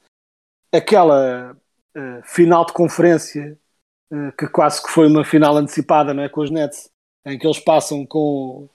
[0.74, 1.56] Aquela
[1.94, 3.58] eh, final de conferência,
[4.12, 6.88] eh, que quase que foi uma final antecipada não é, com os Nets,
[7.26, 8.68] em que eles passam com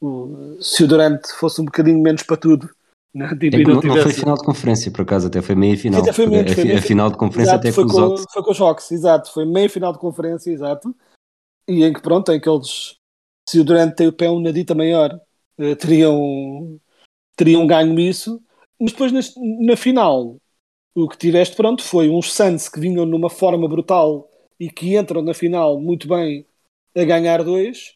[0.00, 2.68] o, se o Durant fosse um bocadinho menos para tudo.
[3.14, 5.40] Né, tipo, É e que não, não foi tivesse- final de conferência, por acaso, até
[5.40, 6.02] foi meia final.
[6.02, 7.96] Até foi meia- a, foi meia a final de conferência Exato, até foi com os
[7.96, 8.24] com, Hawks.
[8.32, 9.32] foi com os Hawks, exato.
[9.32, 10.94] Foi meio final de conferência, exato.
[11.68, 12.96] E em que, pronto, em que eles,
[13.48, 15.20] se o Durant tem o pé um nadita maior,
[15.58, 16.80] eh, teriam,
[17.36, 18.42] teriam ganho isso.
[18.80, 20.36] Mas depois, nas- na final,
[20.94, 24.28] o que tiveste, pronto, foi uns Suns que vinham numa forma brutal
[24.60, 26.46] e que entram na final muito bem
[26.94, 27.94] a ganhar dois.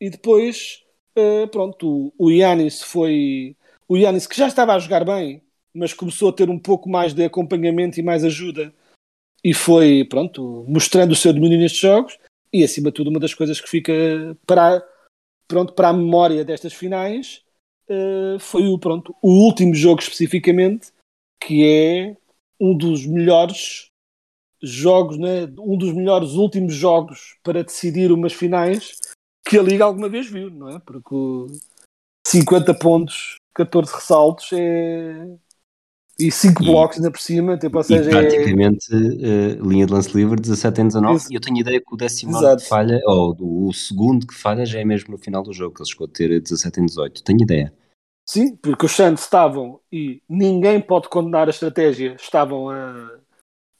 [0.00, 0.82] E depois,
[1.16, 3.56] eh, pronto, o, Giannis foi...
[3.88, 5.42] O Giannis que já estava a jogar bem,
[5.74, 8.72] mas começou a ter um pouco mais de acompanhamento e mais ajuda
[9.44, 12.18] e foi, pronto, mostrando o seu domínio nestes jogos
[12.52, 13.92] e acima de tudo uma das coisas que fica
[14.46, 14.82] para,
[15.46, 17.42] pronto, para a memória destas finais
[17.88, 20.92] eh, foi o, pronto, o último jogo especificamente
[21.42, 22.16] que é
[22.60, 23.88] um dos melhores
[24.62, 25.44] jogos, né?
[25.58, 28.96] um dos melhores últimos jogos para decidir umas finais
[29.44, 30.78] que a Liga alguma vez viu, não é?
[30.78, 31.46] Porque o
[32.26, 35.38] 50 pontos, 14 ressaltos é...
[36.20, 38.10] e 5 E- blocos ainda por cima, tipo, ou E seja, é...
[38.10, 41.94] praticamente eh, linha de lance livre 17 em 19 Ex- e eu tenho ideia que
[41.94, 42.62] o décimo Exato.
[42.62, 45.74] que falha, ou o, o segundo que falha já é mesmo no final do jogo,
[45.74, 47.72] que ele chegou a ter 17 em 18, tenho ideia.
[48.28, 53.18] Sim, porque os Santos estavam, e ninguém pode condenar a estratégia, estavam a-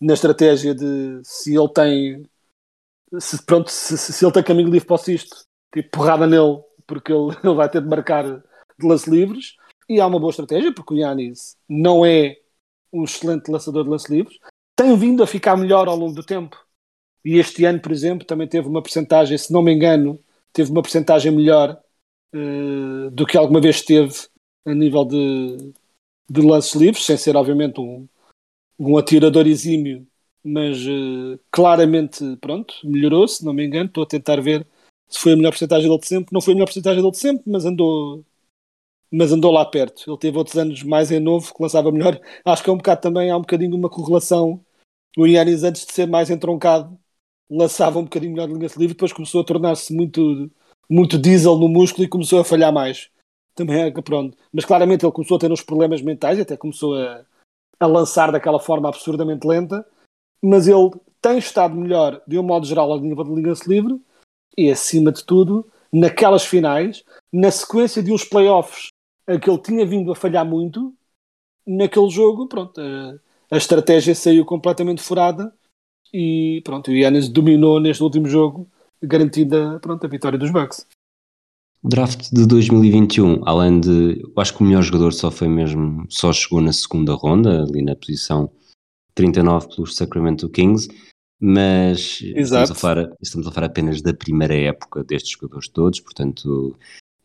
[0.00, 2.22] na estratégia de se ele tem
[3.18, 5.36] se, pronto, se, se- se ele tem caminho livre para o cisto,
[5.74, 9.54] tipo porrada nele, porque ele, ele vai ter de marcar de lance livres,
[9.90, 12.36] e há uma boa estratégia, porque o Yanis não é
[12.92, 14.38] um excelente lançador de lance livres,
[14.76, 16.56] tem vindo a ficar melhor ao longo do tempo.
[17.24, 20.20] E este ano, por exemplo, também teve uma percentagem, se não me engano,
[20.52, 21.76] teve uma percentagem melhor
[22.32, 24.14] eh, do que alguma vez teve
[24.64, 25.72] a nível de,
[26.30, 28.06] de lances livres, sem ser obviamente um,
[28.78, 30.06] um atirador exímio,
[30.44, 34.64] mas eh, claramente, pronto, melhorou, se não me engano, estou a tentar ver
[35.08, 37.18] se foi a melhor porcentagem dele de sempre, não foi a melhor porcentagem dele de
[37.18, 38.24] sempre, mas andou
[39.12, 42.62] mas andou lá perto, ele teve outros anos mais em novo, que lançava melhor, acho
[42.62, 44.64] que é um bocado também, há um bocadinho uma correlação,
[45.16, 46.98] o Yannis antes de ser mais entroncado,
[47.50, 50.50] lançava um bocadinho melhor de linha de livre, depois começou a tornar-se muito,
[50.88, 53.10] muito diesel no músculo e começou a falhar mais.
[53.54, 54.38] Também é pronto.
[54.52, 57.24] Mas claramente ele começou a ter uns problemas mentais até começou a,
[57.80, 59.84] a lançar daquela forma absurdamente lenta.
[60.42, 64.00] Mas ele tem estado melhor, de um modo geral, ao nível de liga-se livre.
[64.56, 68.89] E, acima de tudo, naquelas finais, na sequência de uns playoffs.
[68.89, 68.89] a
[69.38, 70.94] que ele tinha vindo a falhar muito,
[71.66, 73.18] naquele jogo, pronto, a,
[73.50, 75.52] a estratégia saiu completamente furada
[76.12, 78.68] e pronto, o Yannis dominou neste último jogo,
[79.02, 80.86] garantida pronto, a vitória dos Bucks.
[81.82, 84.20] O draft de 2021, além de.
[84.22, 86.04] Eu acho que o melhor jogador só foi mesmo.
[86.10, 88.52] Só chegou na segunda ronda, ali na posição
[89.14, 90.88] 39 pelos Sacramento Kings,
[91.40, 96.76] mas estamos a, falar, estamos a falar apenas da primeira época destes jogadores todos, portanto.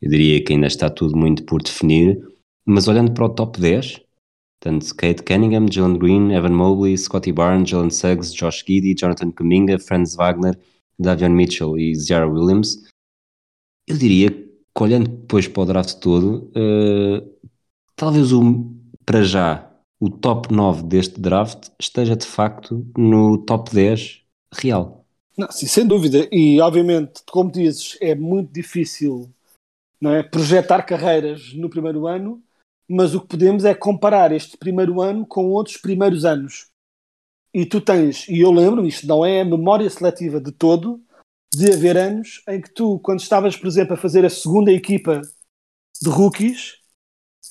[0.05, 2.23] Eu diria que ainda está tudo muito por definir,
[2.63, 4.01] mas olhando para o top 10,
[4.61, 9.79] portanto, Kate Cunningham, Jalen Green, Evan Mobley, Scotty Barnes, Jalen Suggs, Josh Giddy, Jonathan Kuminga,
[9.79, 10.55] Franz Wagner,
[10.99, 12.83] Davion Mitchell e Ziara Williams,
[13.87, 17.49] eu diria que olhando depois para o draft todo, uh,
[17.95, 18.71] talvez o,
[19.03, 24.21] para já o top 9 deste draft esteja de facto no top 10
[24.53, 25.03] real.
[25.35, 26.27] Não, sim, sem dúvida.
[26.31, 29.29] E obviamente, como dizes, é muito difícil
[30.01, 32.43] não é, projetar carreiras no primeiro ano,
[32.87, 36.67] mas o que podemos é comparar este primeiro ano com outros primeiros anos.
[37.53, 41.01] E tu tens, e eu lembro, isto não é memória seletiva de todo,
[41.53, 45.21] de haver anos em que tu, quando estavas, por exemplo, a fazer a segunda equipa
[46.01, 46.73] de rookies,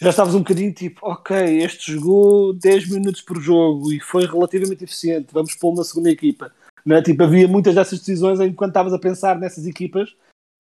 [0.01, 4.85] já estavas um bocadinho tipo, ok, este jogou 10 minutos por jogo e foi relativamente
[4.85, 6.53] eficiente, vamos pô-lo na segunda equipa.
[6.85, 7.03] Não é?
[7.03, 10.15] tipo, havia muitas dessas decisões em quando estavas a pensar nessas equipas,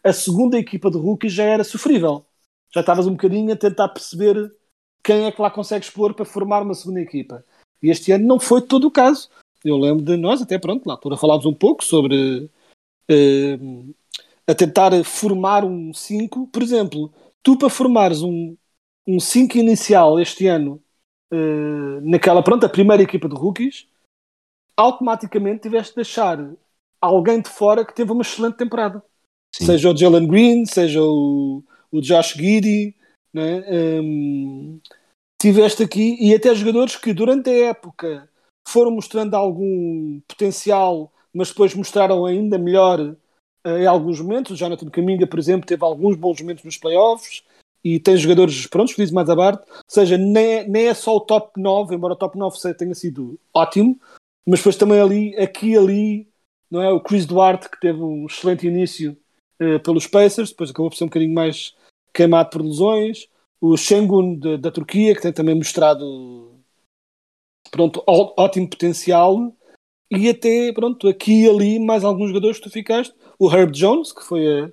[0.05, 2.27] a segunda equipa de rookies já era sofrível.
[2.73, 4.55] Já estavas um bocadinho a tentar perceber
[5.03, 7.43] quem é que lá consegues pôr para formar uma segunda equipa.
[7.83, 9.31] E este ano não foi todo o caso.
[9.65, 12.51] Eu lembro de nós, até pronto, na altura falámos um pouco sobre
[13.11, 13.95] uh,
[14.47, 16.49] a tentar formar um 5.
[16.49, 17.13] Por exemplo,
[17.43, 18.57] tu para formares um,
[19.07, 20.83] um 5 inicial este ano
[21.33, 23.87] uh, naquela, pronto, a primeira equipa de rookies,
[24.77, 26.39] automaticamente tiveste de deixar
[27.01, 29.03] alguém de fora que teve uma excelente temporada.
[29.55, 29.67] Sim.
[29.67, 31.63] Seja o Jalen Green, seja o,
[31.93, 32.93] o Josh Giddy,
[33.33, 33.65] né?
[34.03, 34.81] um,
[35.41, 38.29] tiveste aqui, e até jogadores que durante a época
[38.67, 44.51] foram mostrando algum potencial, mas depois mostraram ainda melhor uh, em alguns momentos.
[44.51, 47.45] O Jonathan Caminga, por exemplo, teve alguns bons momentos nos playoffs
[47.85, 49.61] e tem jogadores prontos, diz mais abaixo.
[49.71, 52.95] Ou seja, nem é, nem é só o top 9, embora o top 9 tenha
[52.97, 54.01] sido ótimo,
[54.45, 56.29] mas depois também ali, aqui e ali,
[56.69, 56.93] não é?
[56.93, 59.17] O Chris Duarte, que teve um excelente início
[59.61, 61.75] uh, pelos Pacers, depois acabou por ser um bocadinho mais
[62.13, 63.29] queimado por lesões.
[63.61, 66.55] O Shengun de, da Turquia, que tem também mostrado
[67.71, 69.53] pronto, ótimo potencial.
[70.11, 73.15] E até, pronto, aqui e ali, mais alguns jogadores que tu ficaste.
[73.39, 74.73] O Herb Jones, que foi a,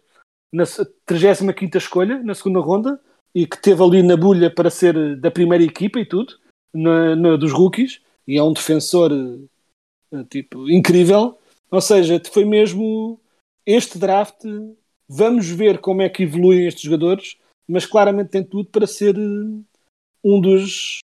[0.54, 0.66] na
[1.06, 3.00] 35 escolha, na segunda ronda,
[3.34, 6.34] e que teve ali na bulha para ser da primeira equipa e tudo,
[6.74, 9.12] na, na dos rookies, e é um defensor
[10.14, 11.38] eh, tipo, incrível.
[11.72, 13.20] Ou seja, foi mesmo
[13.72, 14.44] este draft.
[15.08, 19.62] Vamos ver como é que evoluem estes jogadores, mas claramente tem tudo para ser eh,
[20.24, 21.00] um dos,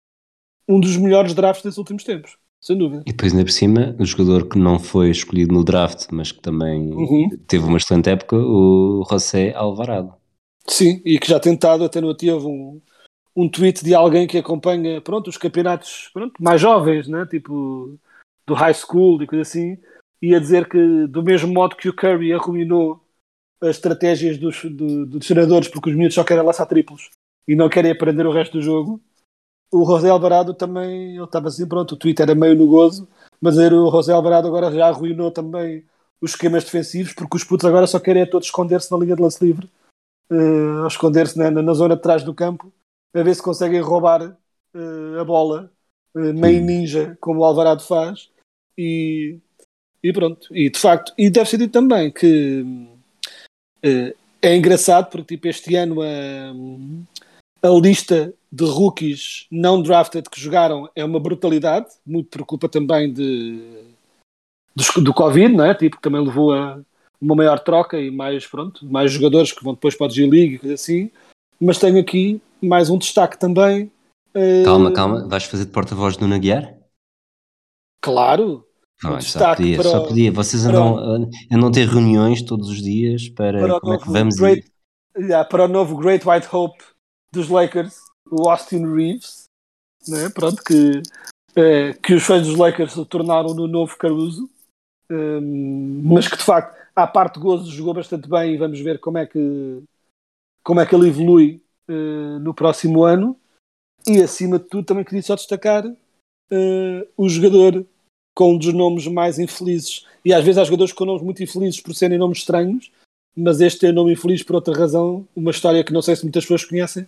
[0.67, 3.04] um dos melhores drafts desses últimos tempos sem dúvida.
[3.06, 6.41] E depois, ainda por cima, o jogador que não foi escolhido no draft, mas que
[6.41, 7.30] também uhum.
[7.47, 10.15] teve uma excelente época, o José Alvarado.
[10.67, 12.82] Sim, e que já tentado, até no tive um,
[13.36, 17.28] um tweet de alguém que acompanha pronto, os campeonatos pronto, mais jovens, né?
[17.28, 17.99] tipo
[18.47, 19.78] do high school e coisa assim,
[20.21, 23.04] e a dizer que do mesmo modo que o Curry arruinou
[23.62, 27.10] as estratégias dos, do, dos treinadores porque os miúdos só querem lançar triplos
[27.47, 29.01] e não querem aprender o resto do jogo,
[29.71, 33.08] o José Alvarado também, ele estava assim, pronto, o Twitter era meio no gozo,
[33.41, 35.86] mas o José Alvarado agora já arruinou também
[36.21, 39.21] os esquemas defensivos, porque os putos agora só querem é todos esconder-se na linha de
[39.21, 39.69] lance livre,
[40.32, 42.71] uh, esconder-se na, na, zona de trás do campo,
[43.13, 45.71] a ver se conseguem roubar uh, a bola,
[46.15, 48.32] uh, meio ninja, como o Alvarado faz,
[48.78, 49.39] e,
[50.05, 50.55] e pronto.
[50.55, 52.61] E de facto, e deve ser dito também que
[53.83, 60.39] uh, é engraçado, porque tipo, este ano a, a lista de rookies não drafted que
[60.39, 63.59] jogaram é uma brutalidade, muito por culpa também de,
[64.75, 65.73] do, do Covid, não é?
[65.73, 66.79] Tipo, que também levou a
[67.19, 70.59] uma maior troca e mais, pronto, mais jogadores que vão depois para a G-League e
[70.59, 71.09] coisa assim.
[71.59, 73.91] Mas tenho aqui mais um destaque também.
[74.63, 74.93] Calma, uh...
[74.93, 76.75] calma, vais fazer de porta-voz do Naguiar?
[78.01, 78.67] Claro.
[79.03, 80.31] Não, só podia, para só podia.
[80.31, 84.36] Vocês andam, a não ter reuniões todos os dias para, para como é que vamos
[84.36, 84.71] great,
[85.17, 86.84] yeah, para o novo Great White Hope
[87.31, 87.97] dos Lakers
[88.31, 89.45] o Austin Reeves,
[90.08, 90.29] né?
[90.34, 91.01] Pronto, que,
[91.55, 94.49] é, que os fãs dos Lakers se tornaram no novo Caruso,
[95.12, 99.17] um, mas que de facto, à parte gozo, jogou bastante bem e vamos ver como
[99.17, 99.84] é que,
[100.63, 103.39] como é que ele evolui uh, no próximo ano.
[104.08, 107.85] E acima de tudo, também queria só destacar uh, o jogador
[108.36, 110.06] com um dos nomes mais infelizes.
[110.23, 112.92] E às vezes há jogadores com nomes muito infelizes por serem nomes estranhos,
[113.36, 116.44] mas este é nome infeliz por outra razão, uma história que não sei se muitas
[116.44, 117.08] pessoas conhecem,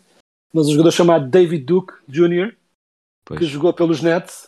[0.54, 2.56] mas um jogador chamado David Duke Jr.,
[3.26, 3.40] pois.
[3.40, 4.48] que jogou pelos Nets,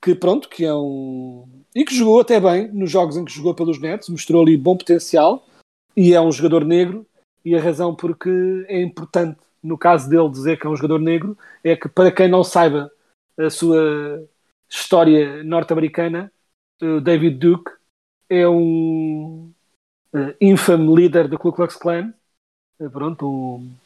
[0.00, 1.46] que pronto, que é um.
[1.74, 4.76] e que jogou até bem nos jogos em que jogou pelos Nets, mostrou ali bom
[4.76, 5.46] potencial
[5.96, 7.06] e é um jogador negro.
[7.44, 8.30] E a razão porque
[8.68, 12.28] é importante, no caso dele, dizer que é um jogador negro é que, para quem
[12.28, 12.90] não saiba
[13.36, 14.24] a sua
[14.72, 16.32] história norte-americana,
[17.02, 17.70] David Duke
[18.28, 19.52] é um
[20.12, 22.12] uh, infame líder do Ku Klux Klan,
[22.92, 23.76] pronto, um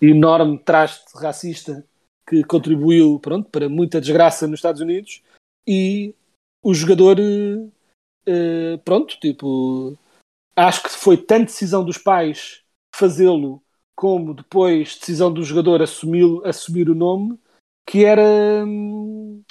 [0.00, 1.84] enorme traste racista
[2.28, 5.22] que contribuiu pronto, para muita desgraça nos Estados Unidos
[5.66, 6.14] e
[6.62, 7.18] o jogador
[8.26, 9.96] eh, pronto, tipo
[10.56, 12.62] acho que foi tanto decisão dos pais
[12.94, 13.62] fazê-lo
[13.96, 17.38] como depois decisão do jogador assumir, assumir o nome
[17.86, 19.42] que era hum,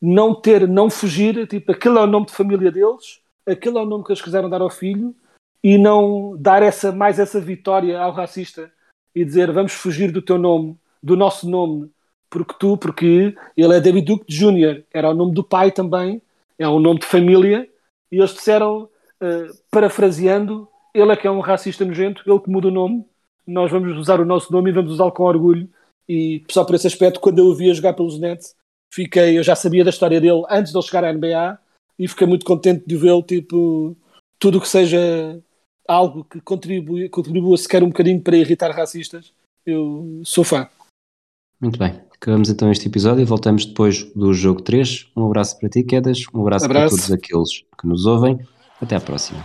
[0.00, 3.86] não ter, não fugir, tipo, aquele é o nome de família deles, aquele é o
[3.86, 5.14] nome que eles quiseram dar ao filho
[5.62, 8.72] e não dar essa, mais essa vitória ao racista
[9.14, 11.90] e dizer vamos fugir do teu nome, do nosso nome,
[12.30, 16.22] porque tu, porque ele é David Duke Jr., era o nome do pai também,
[16.58, 17.68] é um nome de família,
[18.10, 22.68] e eles disseram, uh, parafraseando, ele é que é um racista nojento, ele que muda
[22.68, 23.04] o nome,
[23.46, 25.68] nós vamos usar o nosso nome e vamos usá-lo com orgulho.
[26.08, 28.54] E só por esse aspecto, quando eu o via jogar pelos Nets,
[28.92, 31.58] fiquei, eu já sabia da história dele antes de ele chegar à NBA
[31.98, 33.96] e fiquei muito contente de vê-lo, tipo,
[34.38, 35.40] tudo o que seja
[35.86, 39.32] algo que contribua, contribua sequer um bocadinho para irritar racistas,
[39.66, 40.68] eu sou fã.
[41.60, 45.10] Muito bem, acabamos então este episódio e voltamos depois do jogo 3.
[45.16, 46.96] Um abraço para ti, Quedas, um abraço, abraço.
[46.96, 48.38] para todos aqueles que nos ouvem.
[48.80, 49.44] Até à próxima.